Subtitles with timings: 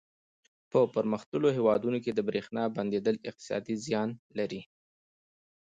[0.71, 4.61] په پرمختللو هېوادونو کې د برېښنا بندېدل اقتصادي زیان لري.